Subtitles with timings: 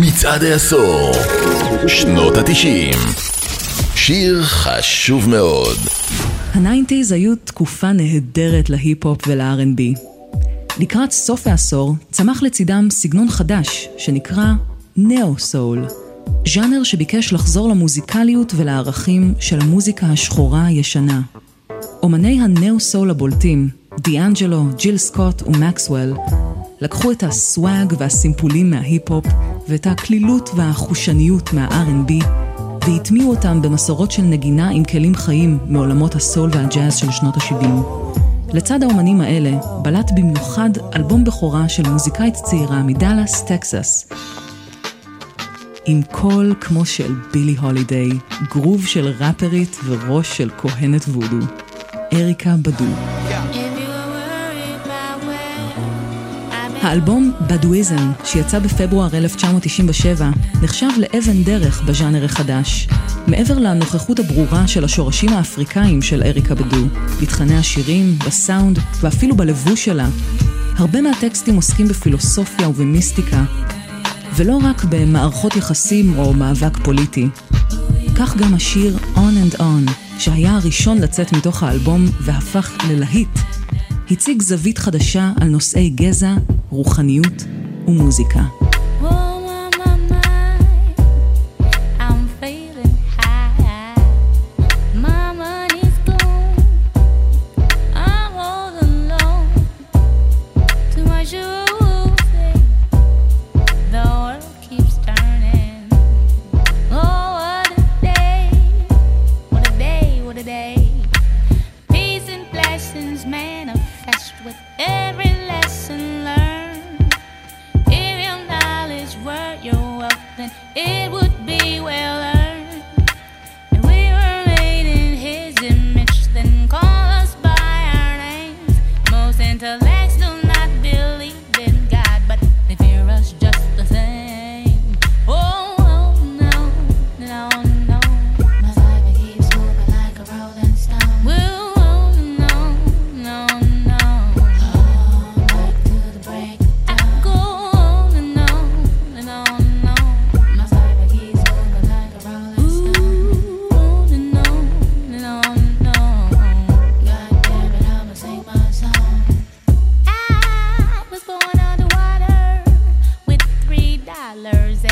[0.00, 1.12] מצעד העשור,
[1.86, 2.94] שנות התשעים.
[3.94, 5.76] שיר חשוב מאוד.
[6.52, 9.98] ה nineties היו תקופה נהדרת להיפ-הופ ול-R&B.
[10.80, 14.46] לקראת סוף העשור צמח לצידם סגנון חדש שנקרא
[14.96, 15.86] נאו-סול.
[16.54, 21.20] ז'אנר שביקש לחזור למוזיקליות ולערכים של המוזיקה השחורה הישנה.
[22.02, 23.68] אומני הנאו-סול הבולטים,
[24.00, 26.14] דיאנג'לו, ג'יל סקוט ומקסוול,
[26.80, 29.24] לקחו את ה swag והסימפולים מההיפ-הופ
[29.68, 32.24] ואת הקלילות והחושניות מה-R&B
[32.86, 37.66] והטמיעו אותם במסורות של נגינה עם כלים חיים מעולמות הסול והג'אז של שנות ה-70.
[38.52, 39.50] לצד האומנים האלה,
[39.82, 44.08] בלט במיוחד אלבום בכורה של מוזיקאית צעירה מדאלאס, טקסס.
[45.86, 48.10] עם קול כמו של בילי הולידיי,
[48.50, 51.46] גרוב של ראפרית וראש של כהנת וודו.
[52.12, 53.65] אריקה בדו.
[56.86, 60.30] האלבום בדואיזם, שיצא בפברואר 1997,
[60.62, 62.88] נחשב לאבן דרך בז'אנר החדש.
[63.26, 66.86] מעבר לנוכחות הברורה של השורשים האפריקאים של אריקה בדו,
[67.22, 70.08] בתכני השירים, בסאונד ואפילו בלבוש שלה,
[70.76, 73.44] הרבה מהטקסטים עוסקים בפילוסופיה ובמיסטיקה,
[74.36, 77.28] ולא רק במערכות יחסים או מאבק פוליטי.
[78.16, 83.38] כך גם השיר On and On, שהיה הראשון לצאת מתוך האלבום והפך ללהיט,
[84.10, 86.34] הציג זווית חדשה על נושאי גזע,
[86.76, 87.44] רוחניות
[87.88, 88.65] ומוזיקה.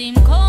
[0.00, 0.39] seem cold.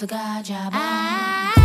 [0.00, 1.59] forgot your body.